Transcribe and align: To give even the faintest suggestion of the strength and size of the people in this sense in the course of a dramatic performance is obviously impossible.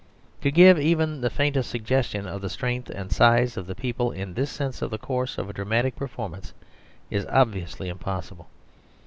To 0.41 0.49
give 0.49 0.79
even 0.79 1.21
the 1.21 1.29
faintest 1.29 1.69
suggestion 1.69 2.25
of 2.25 2.41
the 2.41 2.49
strength 2.49 2.89
and 2.89 3.11
size 3.11 3.55
of 3.55 3.67
the 3.67 3.75
people 3.75 4.09
in 4.09 4.33
this 4.33 4.49
sense 4.49 4.81
in 4.81 4.89
the 4.89 4.97
course 4.97 5.37
of 5.37 5.47
a 5.47 5.53
dramatic 5.53 5.95
performance 5.95 6.55
is 7.11 7.27
obviously 7.27 7.87
impossible. 7.87 8.49